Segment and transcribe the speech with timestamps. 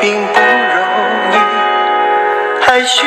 [0.00, 0.46] 并不容
[1.32, 1.34] 易，
[2.64, 3.06] 还需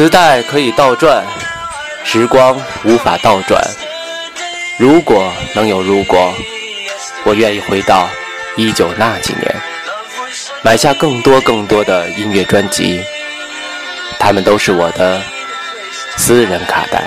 [0.00, 1.22] 磁带可以倒转，
[2.04, 3.62] 时光无法倒转。
[4.78, 6.32] 如果能有如果，
[7.22, 8.08] 我愿意回到
[8.56, 9.54] 一九那几年，
[10.62, 13.04] 买下更多更多的音乐专辑，
[14.18, 15.20] 它们都是我的
[16.16, 17.04] 私人卡带。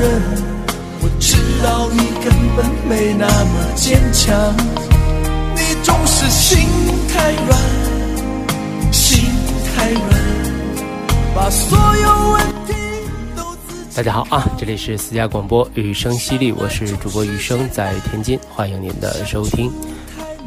[0.00, 0.22] 人，
[1.02, 4.56] 我知道你根本没那么坚强。
[5.54, 6.66] 你总是心
[7.06, 9.28] 太软，心
[9.76, 10.04] 太软，
[11.34, 12.72] 把所有问题
[13.36, 19.70] 都自己。”大家好啊，这里是私家广播雨声犀利，我是主播雨声，在天津，欢迎您的收听。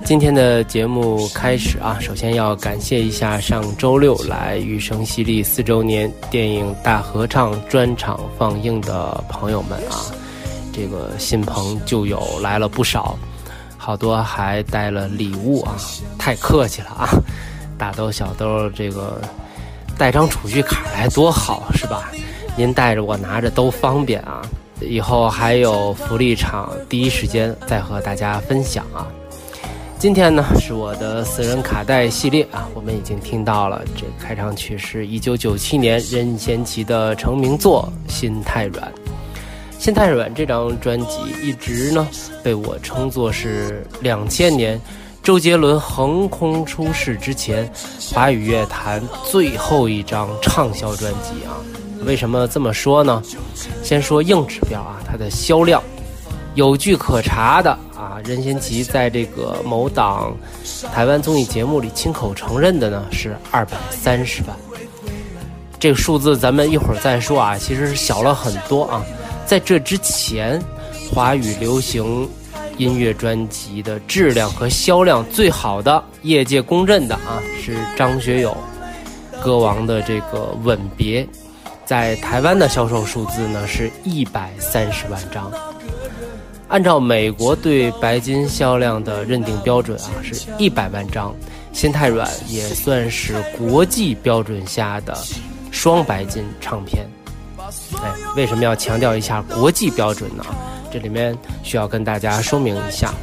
[0.06, 10.12] 今天的节目开始啊，首先要感谢一下上周六来雨声犀利四周年电影大合唱专场放映的朋友们啊，
[10.74, 13.18] 这个新朋旧友来了不少，
[13.78, 15.78] 好多还带了礼物啊，
[16.20, 17.10] 太客气了啊，
[17.78, 19.22] 大兜小兜这个
[19.98, 22.12] 带张储蓄卡来多好是吧？
[22.58, 24.42] 您带着我拿着都方便啊。
[24.82, 29.08] 以后还有福利场，第一时间再和大家分享啊。
[30.04, 38.92] 今天呢是我的私人卡带系列啊，我们已经听到了这开场曲是一九九七年任贤齐的成名作《心太软》。
[39.82, 42.06] 《心太软》这张专辑一直呢
[42.44, 44.78] 被我称作是两千年
[45.22, 47.72] 周杰伦横空出世之前
[48.14, 51.56] 华语乐坛最后一张畅销专辑啊。
[52.04, 53.24] 为什么这么说呢？
[53.82, 55.82] 先说硬指标啊，它的销量
[56.56, 57.72] 有据可查的
[58.04, 58.22] 啊。
[58.26, 60.36] 任贤齐在这个某档
[60.94, 64.56] 台湾综艺节目里亲口承认的呢是二百三十万。
[65.80, 69.04] 这个数字咱们一会儿再说啊，其实是小了很多啊。
[69.46, 70.62] 在这之前，
[71.14, 72.28] 华语流行
[72.78, 78.56] 音乐专辑的质量和销量最好的，业界公认的啊，是张学友
[79.44, 81.24] 歌王的这个《吻别》。
[81.86, 85.52] 在台湾的销售数字呢是一百三十万张，
[86.74, 91.32] 按照美国对白金销量的认定标准啊是一百万张，
[91.72, 95.16] 心太软也算是国际标准下的
[95.70, 97.08] 双白金唱片。
[98.02, 100.44] 哎，为什么要强调一下国际标准呢？
[100.92, 103.14] 这里面需要跟大家说明一下，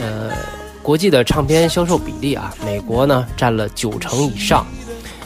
[0.00, 0.32] 呃，
[0.82, 4.66] 国际的唱片销售比例啊，美国呢占了九成以上。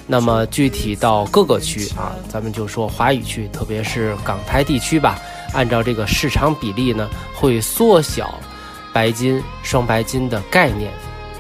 [0.07, 5.19] 那么具体到各个区啊，咱们就说华语区，特别是港台地区吧，
[5.53, 8.35] 按照这个市场比例呢，会缩小
[8.93, 10.91] 白金、双白金的概念。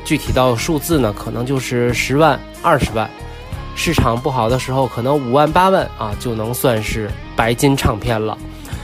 [0.04, 3.08] 具体到数字呢，可能就是十万、二十万。
[3.74, 8.36] 市场不好的时候，可能五万、八万啊，就能算是白金唱片了。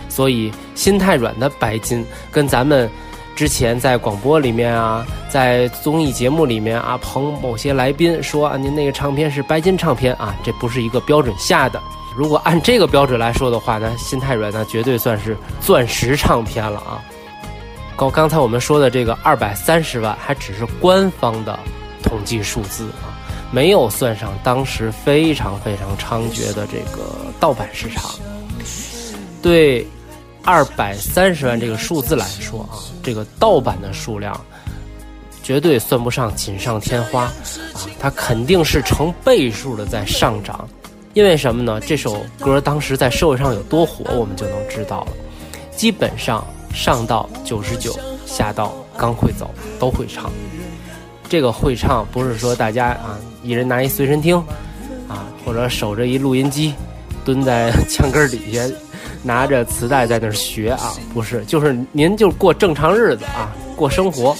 [0.08, 2.88] 所以心太软的白金跟咱们。
[3.36, 11.80] 之前在广播里面啊，在综艺节目里面啊，捧某些来宾说啊，您那个唱片是白金唱片啊，这不是一个标准下的。
[12.16, 17.02] 如果按这个标准来说的话那，心太软那绝对算是钻石唱片了啊。
[17.96, 21.58] 刚刚才我们说的这个二百三十万，还只是官方的
[22.02, 23.14] 统计数字啊，
[23.50, 28.10] 没有算上当时非常非常猖獗的这个盗版市场。
[29.42, 29.86] 对。
[30.44, 34.40] 二百三十万这个数字来说啊，这个盗版的数量
[35.42, 37.32] 绝对算不上锦上添花啊，
[37.98, 40.66] 它肯定是成倍数的在上涨。
[41.18, 41.80] 因为什么呢？
[41.80, 45.08] 这首歌当时在社会上有多火，我们就能知道了。
[45.74, 47.92] 基本上上到九十九，
[48.24, 49.50] 下到刚会走
[49.80, 50.30] 都会唱。
[51.28, 54.36] 这个会唱不是说大家啊一人拿一随身听
[55.08, 56.72] 啊，或者守着一录音机，
[57.24, 58.62] 蹲在墙根底下
[59.20, 64.36] 拿着磁带在那儿学啊，不是，就是您就过正常日子啊，过生活，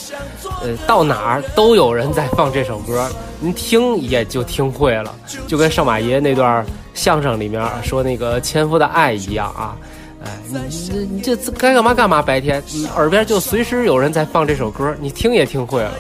[0.62, 3.08] 呃，到哪儿都有人在放这首歌，
[3.38, 5.14] 您听也就听会了，
[5.46, 9.76] 就跟少马爷那段相声里面说那个纤夫的爱一样啊。
[10.24, 15.94] 哎，你你你这该干嘛干嘛，白天你耳边就随时有人在放这首歌，你听也听会了。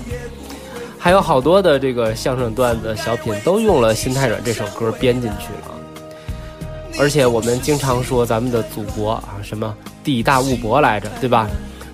[0.98, 5.70] 还有好多的这个相声段子、小品都用了《心太软》这首歌编进去了。
[6.98, 11.48] 而且我们经常说咱们的祖国啊，什么地大物博来着，对吧？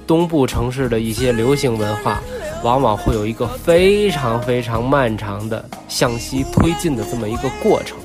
[0.06, 2.22] 东部城市的一些流行文化，
[2.62, 7.96] 往往会有一个非常非常漫长的向西推进的这么一个过程。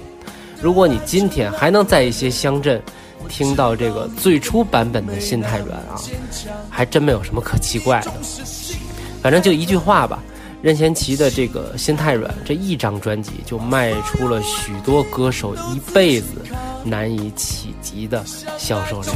[0.62, 2.82] 如果你今天还能在一些乡镇，
[3.28, 6.02] 听到这个最初版本的《心太软》啊，
[6.70, 8.12] 还真没有什么可奇怪的。
[9.22, 10.20] 反正就一句话吧，
[10.62, 16.28] 任贤齐的这个《心太软》这一张专辑就卖出了许多歌手一辈子
[16.84, 18.24] 难以企及的
[18.58, 19.16] 销售量。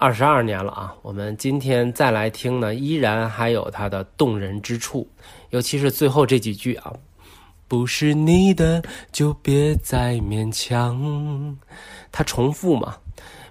[0.00, 5.06] 二十二年了啊，我们今天再来听呢，依然还有它的动人之处，
[5.50, 6.90] 尤其是最后这几句啊。
[7.68, 8.82] 不是你的
[9.12, 11.54] 就别再勉强。
[12.10, 12.96] 它重复嘛，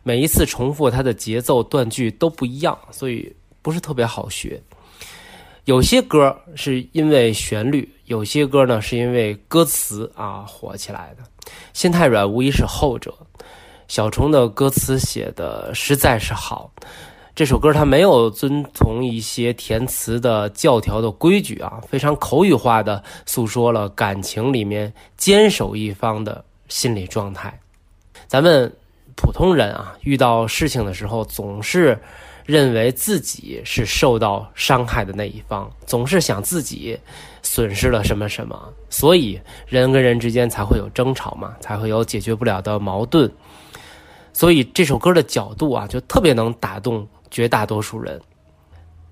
[0.02, 3.32] 每一次重复，它的节奏断句都不一样，所以
[3.62, 4.60] 不是特别好学。
[5.66, 11.24] 有些歌是因为旋律，有些歌呢是因为歌词啊火起来的。
[11.74, 13.14] 心太软无疑是后者。
[13.90, 16.72] 小虫的歌词写的实在是好。
[17.34, 27.60] 这首歌它没有遵从一些填词的教条的规矩啊，非常口语化的诉说了感情里面坚守一方的心理状态。
[28.28, 28.72] 咱们
[29.16, 32.00] 普通人啊，遇到事情的时候，总是
[32.46, 36.96] 认为自己是受到伤害的那一方，总是想自己
[37.42, 43.32] 损失了什么什么，所以人跟人之间才会有争吵嘛，才会有解决不了的矛盾。
[44.34, 47.08] 所以这首歌的角度啊，就特别能打动。
[47.32, 48.20] 绝大多数人。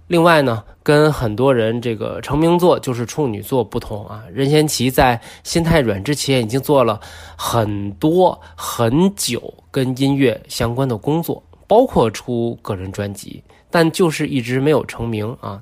[0.07, 6.99] 另外呢，跟很多人这个成名作就是处女作不同啊，任贤齐在《心太软》之前已经做了
[7.37, 15.61] 很多很久跟音乐相关的工作，包括出个人专辑，但就是一直没有成名啊。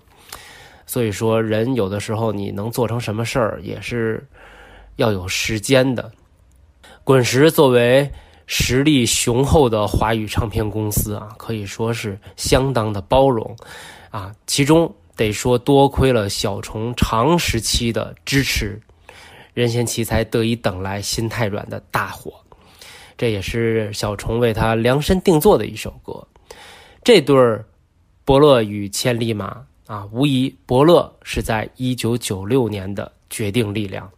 [0.86, 4.26] 所以说，人有的时候你能做成什么事儿，也是
[4.96, 6.10] 要有时间的。
[7.04, 8.10] 滚石作为。
[8.48, 13.56] 实力雄厚的华语唱片公司啊，可以说是相当的包容，
[14.10, 18.80] 啊，其中得说多亏了小虫长时期的支持，
[19.54, 22.34] 任贤齐才得以等来《心太软》的大火，
[23.18, 26.28] 这也是小虫为他量身定做的一首歌。
[27.04, 27.66] 这对儿
[28.24, 34.10] 伯乐与千里马啊，无疑伯乐是在一九九六年的决定力量。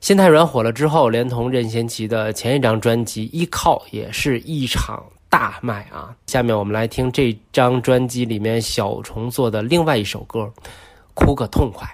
[0.00, 6.08] 心太软火了之后，连同任贤齐的前一张专辑《依靠》也是一场大卖啊！
[6.26, 10.40] 下面我们来听这张专辑里面小虫做的另外一首歌，
[11.12, 11.86] 《哭个痛快》。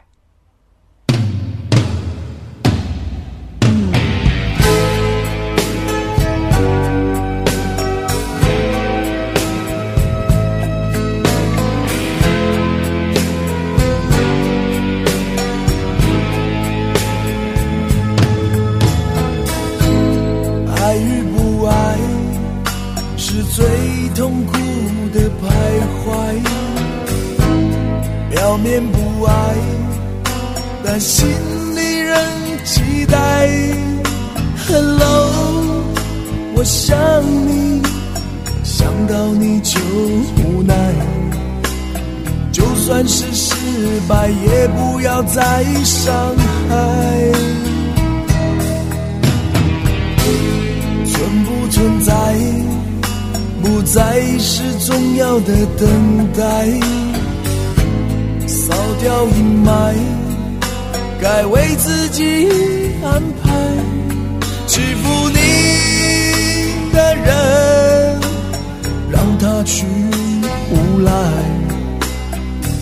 [71.04, 71.12] 来，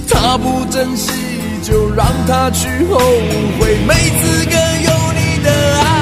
[0.08, 1.10] 他不珍惜，
[1.62, 2.98] 就让他去后
[3.58, 5.93] 悔，没资格有你的爱。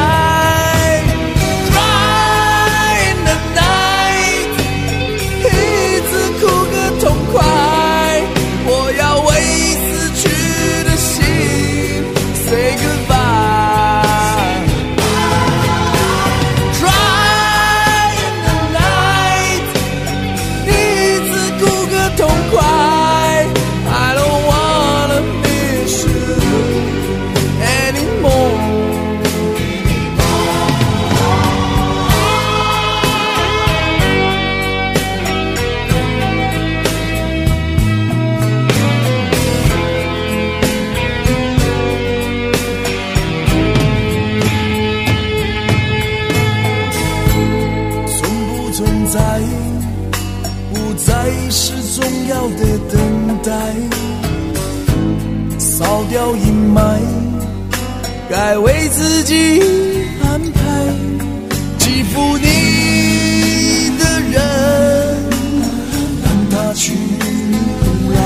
[55.82, 56.80] 扫掉阴霾，
[58.30, 59.60] 该为自己
[60.22, 60.60] 安排。
[61.76, 64.40] 欺负你的人，
[66.22, 68.20] 让他去无赖。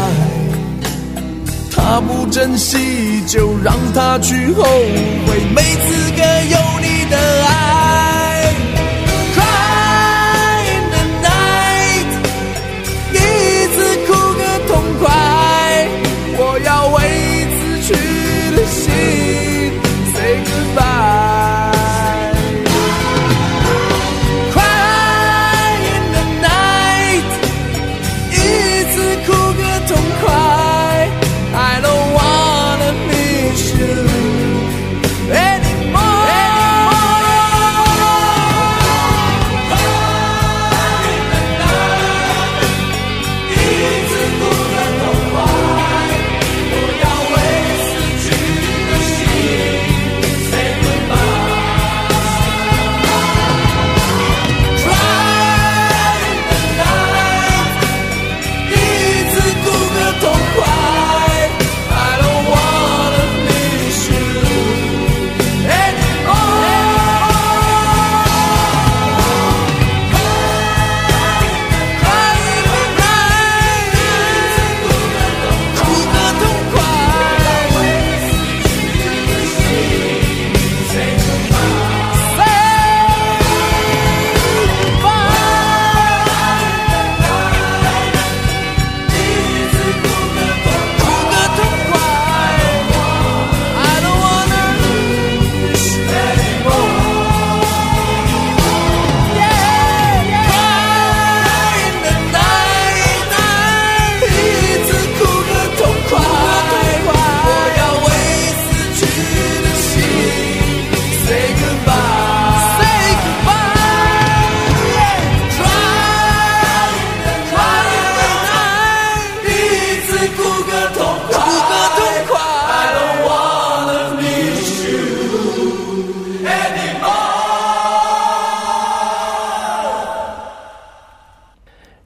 [1.71, 2.77] 他不珍惜，
[3.27, 7.76] 就让他去后悔，没资格有你的爱。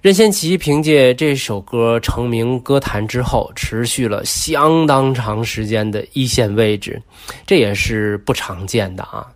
[0.01, 7.03] 任贤齐凭借这首歌成名歌坛之后，持续了相当长时间的一线位置，
[7.47, 9.27] 这也是不常见的啊。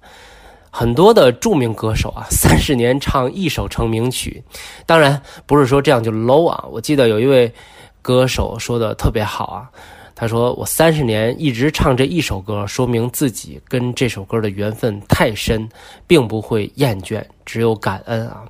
[0.71, 4.43] 很多的著名歌手啊，三十年唱一首成名曲，
[4.87, 6.65] 当然不是说这样就 low 啊。
[6.71, 7.53] 我记得有一位
[8.01, 9.69] 歌手说的特别好啊，
[10.15, 15.69] 他说我三十年一直唱这一首歌，说明自己跟这首歌的缘分太深，
[16.07, 18.45] 并不会厌倦，只有感恩啊。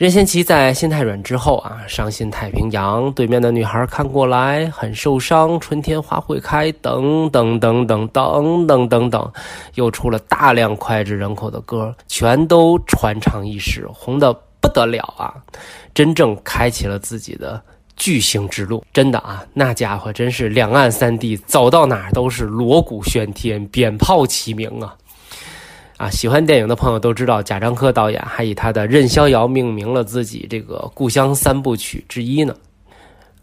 [0.00, 9.32] 任贤齐在心太软之后啊，伤心太平洋，对面的女孩看过来，很受伤，春天花会开，等等等等等等等等，
[9.74, 15.34] 又出了大量脍炙人口的歌，全都传唱一时，红的不得了啊！
[15.92, 17.62] 真正开启了自己的
[17.94, 24.96] 巨星之路，真的啊，那家伙真是两岸三地走到哪都是锣鼓喧天，鞭炮齐鸣啊！
[26.00, 32.56] 啊，喜欢电影的朋友都知道，贾樟柯导演还以他的《任逍遥》命名了自己这个故乡三部曲之一呢。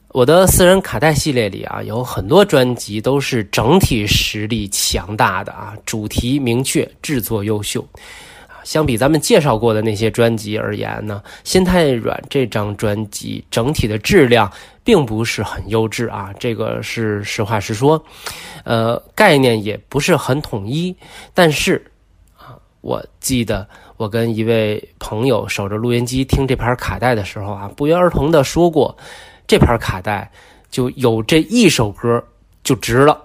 [0.08, 7.80] 我的私人卡带系列里啊，有很多专辑都是整体实力强大的啊，主题明确，制作优秀
[8.48, 8.58] 啊。
[8.64, 14.52] 相比咱们介绍过的那些专辑而言呢，《心太软》这张专辑整体的质量
[14.84, 18.04] 并不是很优质啊，这个是实话实说。
[18.64, 20.96] 呃，概念也不是很统一，
[21.36, 21.86] 但是，
[22.82, 23.68] 我记得
[23.98, 28.96] 我跟一位朋友守着录音机听这盘卡带的时候啊，不约而同的说过，
[29.48, 30.30] 这盘卡带
[30.70, 32.24] 就有这一首歌
[32.64, 33.20] 就值了。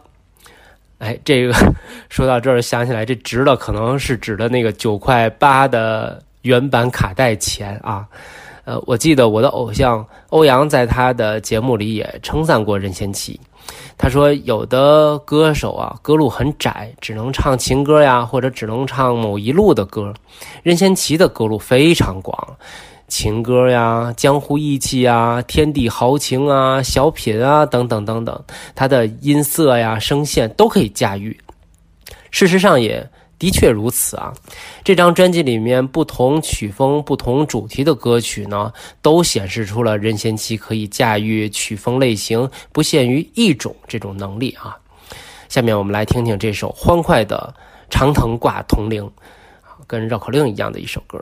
[0.98, 1.52] 哎，这个
[2.08, 8.06] 说到这儿，想起来这值了，可能是指的那个九块八的原版卡带钱啊。
[8.64, 13.40] 呃，我记得我的偶像欧阳在他的节目里也称赞过任贤齐。
[13.98, 20.14] 他说，有的歌手啊，歌路很窄，只能唱情歌呀，或者只能唱某一路的歌。
[20.62, 22.56] 任贤齐的歌路非常广，
[23.08, 31.36] 情歌呀、江湖义气啊、天地豪情啊、小品啊等等等等，他的音色呀、声线都可以驾驭。
[32.30, 33.08] 事实上也。
[33.42, 34.32] 的确如此啊！
[34.84, 38.72] 这张专辑里面不同曲风、不同主题的歌曲呢，
[39.02, 44.78] 都显示出了任贤齐可以驾驭曲风类型不限于一种这种能力啊。
[45.48, 47.52] 下面我们来听听这首欢快的
[47.92, 49.02] 《长藤挂铜铃》，
[49.88, 51.20] 跟绕口令一样的一首歌。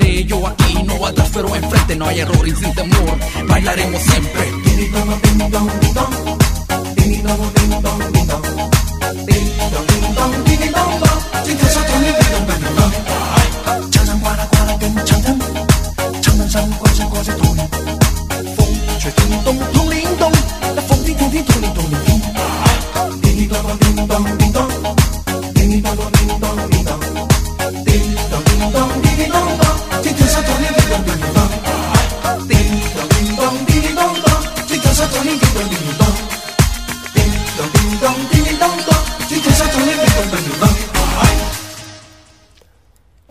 [0.00, 4.52] yo aquí, no atrás pero enfrente, no hay error y sin temor, bailaremos siempre.
[4.64, 6.38] Ding dong, ding dong,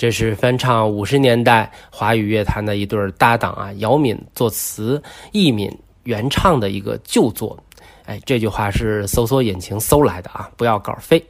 [0.08, 5.70] 这是翻唱五十年代华语乐坛的一对搭档啊，姚敏作词，易敏
[6.04, 7.60] 原唱的一个旧作。
[8.06, 11.22] 哎，这句话是搜索引擎搜来的啊，不要稿费。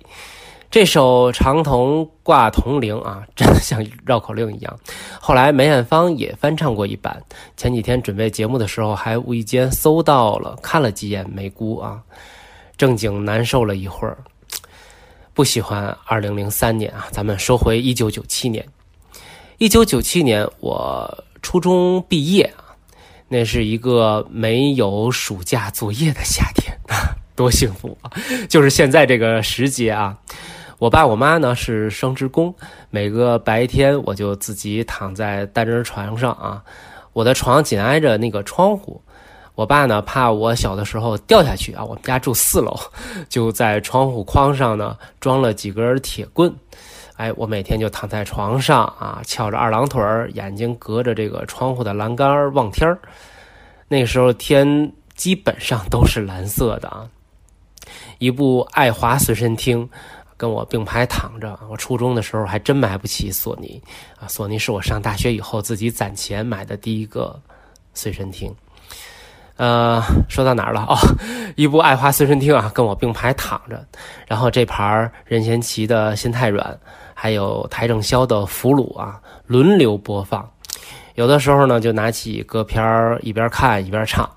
[0.69, 4.79] 这首《长筒挂铜铃》啊，真的像绕口令一样。
[5.19, 7.19] 后来梅艳芳也翻唱过一版。
[7.55, 11.99] 前几天准备节目的时候，还无意间搜到了，看了几眼，梅姑啊，
[12.77, 14.15] 正经难受了一会儿。
[15.37, 18.65] 不喜欢二零零三年啊，咱们说回一九九七年，
[19.59, 22.73] 一九九七年我初中毕业啊，
[23.27, 26.75] 那是一个没有暑假作业的夏天，
[27.37, 28.09] 多幸福啊！
[28.49, 30.17] 就是现在这个时节啊，
[30.79, 32.51] 我爸我妈呢是生职工，
[32.89, 36.63] 每个白天我就自己躺在单人床上啊，
[37.13, 38.99] 我的床紧挨着那个窗户。
[39.57, 42.79] 我爸呢，怕我小的时候掉下去啊，我们家住四楼，
[43.27, 46.53] 就在窗户框上呢装了几根铁棍。
[47.15, 52.99] 哎，我每天就躺在床上啊，翘着二郎腿儿，眼睛隔着这个窗户的栏杆望天儿。
[53.87, 57.09] 那时候天基本上都是蓝色的啊。
[58.19, 59.89] 一部爱华随身听
[60.37, 61.59] 跟我并排躺着。
[61.67, 63.81] 我初中的时候还真买不起索尼
[64.19, 67.41] 啊，索尼是我上大学以后自己攒钱买的第一个
[67.95, 68.53] 随身听。
[69.57, 70.85] 呃，说到哪儿了？
[70.87, 70.95] 哦，
[71.57, 73.83] 一部爱花随身听啊，跟我并排躺着，
[74.27, 76.63] 然后这盘任贤齐的《心太软》，
[77.15, 80.47] 还有邰正宵的《俘虏》啊，轮流播放。
[81.15, 84.29] 有的时候呢，就拿起歌片一边看一边唱，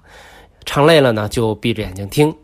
[0.65, 2.35] 唱累了呢，就闭着眼睛听。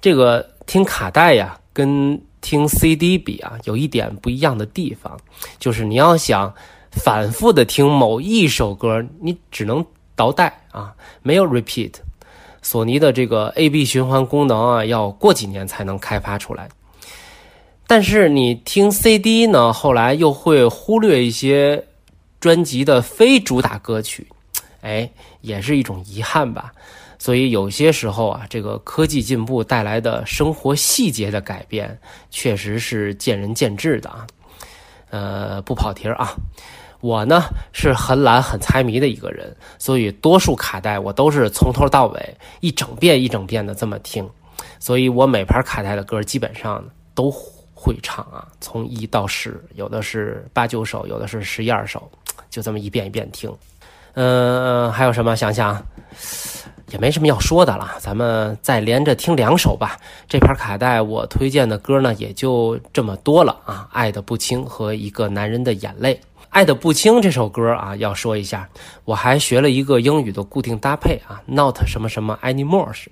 [0.00, 5.14] 这个听卡带呀，跟听 CD 比啊，有一点不一样的地方，
[5.58, 6.50] 就是你要想
[6.90, 9.84] 反复的听某一首歌，你只能。
[10.22, 11.94] 倒带啊，没有 repeat。
[12.62, 16.68] 索尼的这个 A B 循环功能啊，要过几年才能开发出来。
[17.88, 21.84] 但是你听 CD 呢，后来又会忽略一些
[22.38, 24.28] 专辑的非主打歌曲，
[24.82, 26.72] 哎，也是一种遗憾吧。
[27.18, 31.98] 所以有些时候啊，这个科技进步带来的生活细节的改变，
[32.30, 34.24] 确实是见仁见智的啊。
[35.10, 36.32] 呃，不跑题儿啊。
[37.02, 44.26] 我呢是很懒很猜谜的一个人，所以多数卡带我都是从头到尾一整遍一整遍的这么听，
[44.78, 47.28] 所以我每盘卡带的歌基本上都
[47.74, 52.08] 会唱啊，从一到十，有的是八九首，有的是十一二首，
[52.48, 53.52] 就这么一遍一遍听。
[54.14, 55.34] 嗯，还有什么？
[55.34, 55.84] 想想
[56.90, 59.98] 也没什么要说的了，咱们再连着听两首吧。
[60.28, 66.20] 这盘卡带我推荐的歌呢，也就这么多了啊，《爱的不轻》和一个男人的眼泪。
[66.52, 68.68] 爱的不轻这首歌啊，要说一下，
[69.06, 73.10] 我还学了一个英语的固定搭配啊，not 什么什么 anymore 是，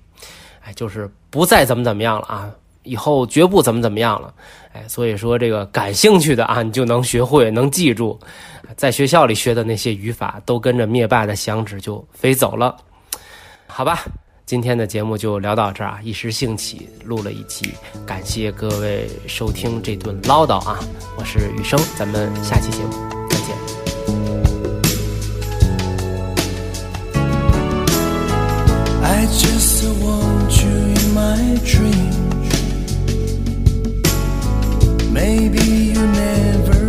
[0.63, 2.51] 哎，就是不再怎么怎么样了啊，
[2.83, 4.31] 以后绝不怎么怎么样了，
[4.73, 8.19] 哎，所以说这个感兴趣的啊，你就能学会，能记住，
[8.77, 12.77] 在学校里学的那些语法都跟着灭霸的响指就飞走了，
[13.65, 14.03] 好吧，
[14.45, 17.73] 今天的节目就聊到这儿啊，一时兴起录了一期，
[18.05, 20.77] 感谢各位收听这顿唠叨啊，
[21.17, 23.20] 我是雨生，咱们下期节目。
[29.39, 32.49] Just want you in my dreams.
[35.11, 35.63] Maybe
[35.93, 36.80] you never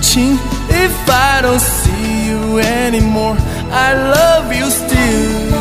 [0.00, 0.38] 轻。
[0.70, 3.36] If I don't see you anymore,
[3.70, 5.54] I love you still。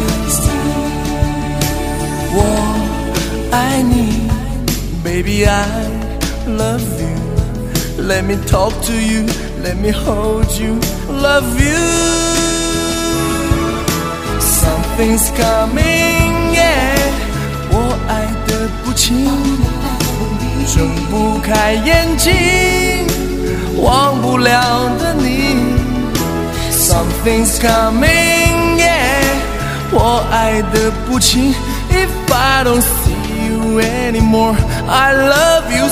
[2.38, 2.40] 我
[3.52, 4.30] 爱你，
[5.04, 5.66] Baby I
[6.48, 9.26] love you。Let me talk to you,
[9.64, 11.80] let me hold you, love you.
[14.40, 17.00] Something's coming, yeah，
[17.72, 19.28] 我爱的不轻。
[20.68, 22.34] 睁不开眼睛，
[23.79, 25.57] 忘不了的你。
[26.73, 29.23] Something's coming, yeah，
[29.93, 31.55] 我爱的不轻。
[31.91, 34.57] If I don't see you anymore,
[34.89, 35.89] I love you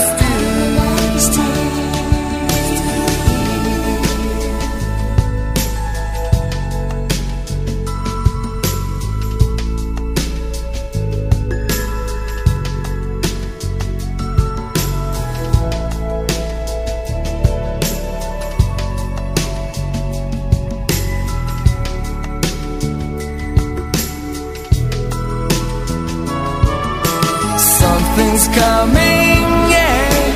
[28.17, 30.33] Something's coming, yeah，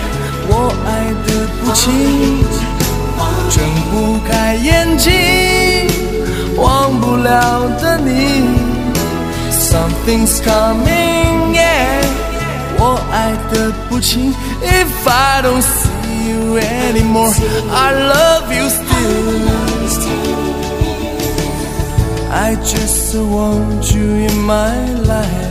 [0.47, 1.27] 我爱的
[1.59, 1.89] 不轻，
[3.49, 3.55] 睁
[3.89, 5.11] 不开眼睛，
[6.55, 8.43] 忘不了的你。
[9.51, 12.05] Something's coming, yeah，
[12.77, 14.35] 我爱的不轻。
[14.61, 17.33] If I don't see you anymore,
[17.73, 19.47] I love you still.
[22.31, 24.75] I just want you in my
[25.07, 25.50] life.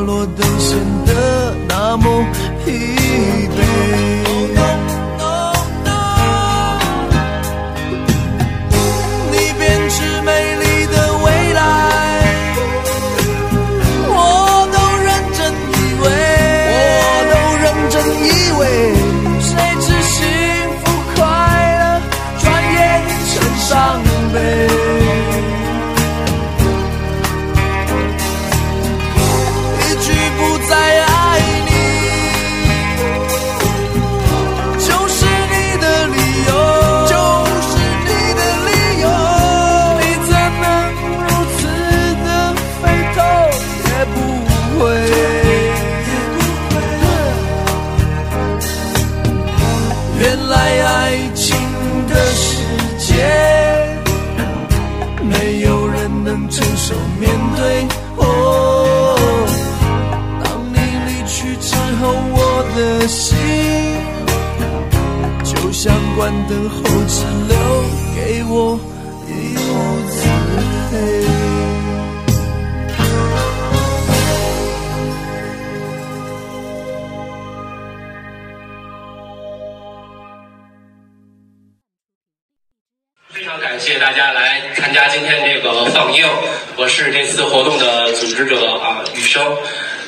[0.00, 2.24] 落都显得那么
[2.64, 2.99] 疲
[66.20, 67.56] 关灯后只留
[68.14, 68.78] 给我
[69.26, 69.68] 一屋
[70.06, 70.28] 子
[70.90, 70.94] 黑。
[83.30, 86.26] 非常感谢大家来参加今天这个放映，
[86.76, 89.42] 我是这次活动的组织者啊，雨生。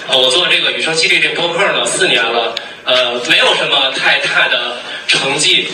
[0.09, 5.70] 呃，我做这个雨生系列这播客呢四年了，呃，没有什么太大的成绩。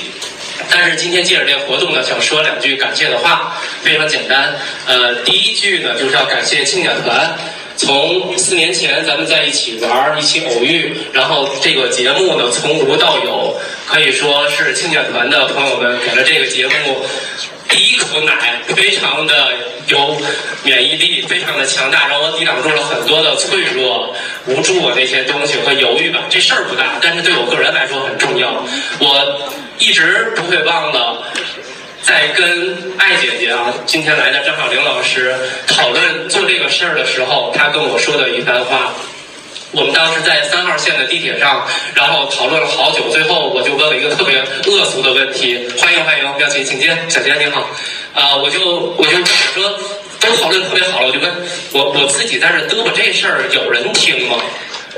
[0.71, 4.55] 但是今天借着这个活动呢，想说两句感谢的话，非常简单。
[4.87, 7.37] 呃，第一句呢，就是要感谢青鸟团。
[7.77, 17.07] 从四年前咱们在一起玩儿，一起偶遇，然后这个节目呢从无到有，可以说是青鸟团的朋友们给了这个节目
[17.69, 19.53] 第一口奶，非常的
[19.87, 20.21] 有
[20.65, 24.13] 免疫力，非常的强大，让我抵挡住了很多的脆弱、
[24.47, 26.25] 无助啊那些东西和犹豫吧。
[26.29, 28.65] 这事儿不大，但是对我个人来说很重要。
[28.99, 29.41] 我
[29.79, 31.23] 一直不会忘了。
[32.03, 35.35] 在跟爱姐姐啊，今天来的张小玲老师
[35.67, 38.93] 讨论做这个事儿的时候，她跟我说的一番话。
[39.73, 47.69] 我们当时在三号线的地铁上，然后讨论了好久，最后我就问了一个特别恶俗的问题：欢迎欢迎，不要紧请进，小杰你好。
[48.15, 48.61] 啊、我就
[48.97, 49.79] 我就我说
[50.19, 51.31] 都讨论特别好了，我就问
[51.73, 54.37] 我我自己在这嘚啵这事儿有人听吗？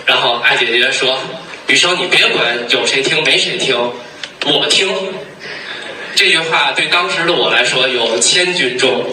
[0.06, 1.18] 然后爱姐姐说：
[1.66, 3.76] 雨生你别管有谁听没谁听，
[4.46, 4.88] 我听。
[6.16, 9.06] 这句话对当时的我来说有千钧重，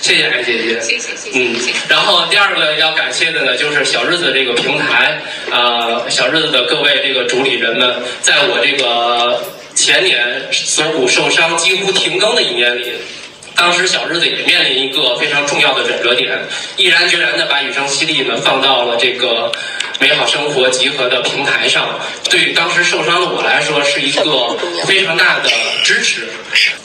[0.00, 0.80] 谢谢艾姐姐。
[0.80, 1.56] 谢谢谢谢嗯
[1.88, 5.20] 然后第二个要感谢的呢，就是小日子这个平台，
[5.50, 9.42] 呃，小日子的各位这个主理人们，在我这个
[9.74, 12.92] 前年锁骨受伤几乎停更的一年里。
[13.56, 16.38] 当时小日子也面临一个非常重要的转折点，
[16.76, 19.52] 毅然决然的把雨声犀利呢放到了这个
[20.00, 24.22] 美好生活集合的平台上，对当时受伤的我来说是一个
[24.86, 25.48] 非常大的
[25.82, 26.28] 支持，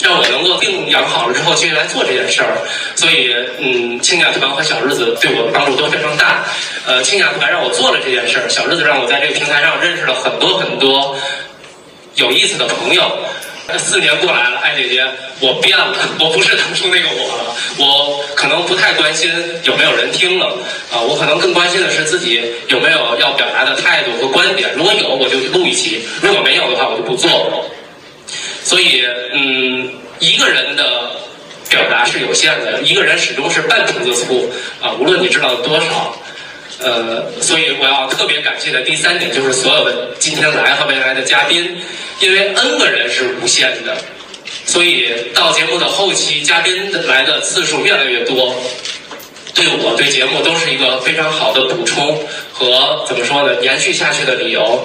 [0.02, 2.58] 让我能够病养好了之后继续来做这件事儿。
[2.96, 6.46] 所以，嗯，青鸟团和小日子对我的帮助都非常大。
[6.86, 11.16] 呃，青鸟团让我做了这件事儿，小日子让我在这个平台上认识了很多很多
[12.16, 13.04] 有意思的朋友。
[13.78, 15.06] 四年过来了，艾姐姐，
[15.40, 19.32] 我变了， 我不是当初那个我了，我可能不太关心
[19.64, 20.58] 有没有人听了，
[20.92, 27.66] 啊，我可能更关心的是自己有没有要表达的态度和观点，如果有，我就录一期；如果没有的话，我就不做了。
[28.64, 29.04] 所以，
[29.34, 31.12] 嗯，一个人的
[31.70, 34.50] 表达是有限的，一个人始终是半瓶子醋
[34.82, 36.16] 啊，无论你知道多少。
[36.82, 41.78] 呃，所以我要特别感谢的第三点就是所有的今天来和未来的嘉宾，
[42.22, 43.98] 因为 N 个人是无限的，
[44.66, 48.56] 所以到节目的后期，嘉宾来的次数越来越多，
[49.54, 52.18] 对我对节目都是一个非常好的补充
[52.54, 54.82] 和怎么说呢，延续下去的理由。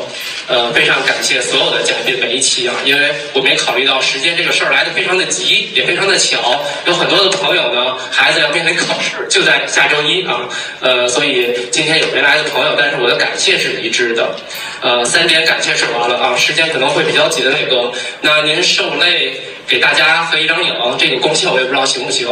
[0.46, 10.48] 呃，非常感谢所有的嘉宾每一期啊，因为我没考虑到时间这个事儿来的非常的急，也非常的巧，有很多的朋友呢，孩子要面临考试，就在下周一啊，
[10.80, 14.34] 呃，所以今天有没来的朋友，但是我的感谢是一致的，
[14.82, 22.28] 呃，三点感谢说完了啊，时间可能会比较紧的那个，那您受累给大家合一张影，这个功效我也不知道行不行。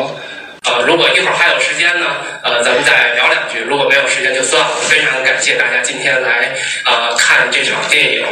[0.64, 2.06] 呃，如果一会儿还有时间呢，
[2.44, 4.70] 呃，咱们再聊两句；如果没有时间就算了。
[4.88, 6.54] 非常感谢大家今天来
[6.86, 8.24] 呃看这场电影，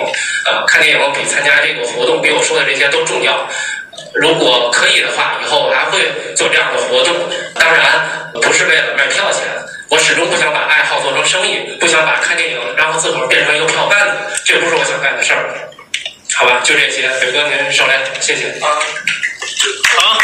[0.47, 3.49] 呃，看电影比参加这个活动比我说的这些都重要。
[4.14, 5.99] 如果可以的话，以后我还会
[6.37, 7.14] 做这样的活动。
[7.55, 8.09] 当然，
[8.40, 9.43] 不是为了卖票钱，
[9.88, 15.51] 我始终不想把爱好做成生意，不想把看电影然后自个儿变成一个票贩子，这不是我想干的事儿。
[16.35, 18.79] 好吧，就这些，伟哥您受累，谢谢啊。
[19.97, 20.19] 好。